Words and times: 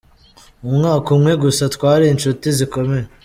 Umwaka 0.69 1.07
umwe 1.15 1.33
gusa 1.43 1.63
twari 1.75 2.05
inshuti 2.07 2.45
zikomeye. 2.57 3.05